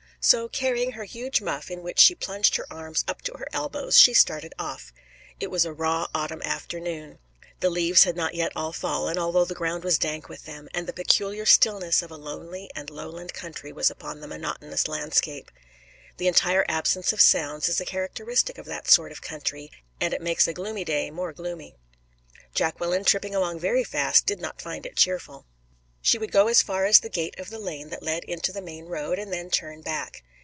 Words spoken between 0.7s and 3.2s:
her huge muff in which she plunged her arms